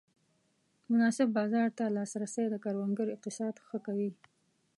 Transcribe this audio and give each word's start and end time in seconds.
مناسب 0.91 1.27
بازار 1.37 1.67
ته 1.77 1.83
لاسرسی 1.95 2.45
د 2.49 2.55
کروندګر 2.63 3.07
اقتصاد 3.11 3.55
ښه 3.67 3.77
کوي. 3.85 4.09